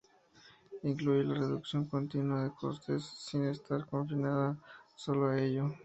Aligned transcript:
Incluye 0.81 1.23
la 1.23 1.35
reducción 1.35 1.85
continua 1.85 2.41
de 2.43 2.51
costes, 2.59 3.03
sin 3.03 3.43
estar 3.45 3.85
confinada 3.85 4.57
sólo 4.95 5.27
a 5.27 5.39
ello. 5.39 5.75